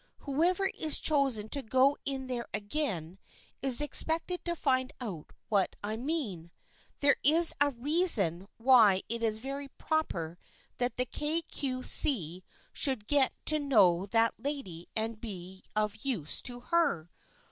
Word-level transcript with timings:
Who 0.21 0.43
ever 0.43 0.65
is 0.65 0.99
chosen 0.99 1.47
to 1.49 1.61
go 1.61 1.95
in 2.05 2.25
there 2.25 2.47
again 2.55 3.19
is 3.61 3.81
expected 3.81 4.43
to 4.45 4.55
find 4.55 4.91
out 4.99 5.29
what 5.47 5.75
I 5.83 5.95
mean. 5.95 6.49
There 7.01 7.17
is 7.23 7.53
a 7.61 7.69
reason 7.69 8.47
why 8.57 9.03
it 9.09 9.21
is 9.21 9.37
very 9.37 9.67
proper 9.67 10.39
that 10.79 10.95
the 10.97 11.05
Kay 11.05 11.43
Cue 11.43 11.83
See 11.83 12.43
should 12.73 13.05
get 13.07 13.35
to 13.45 13.59
know 13.59 14.07
that 14.07 14.33
lady 14.39 14.87
and 14.95 15.21
be 15.21 15.61
of 15.75 15.97
use 15.97 16.41
to 16.41 16.61
her. 16.61 17.11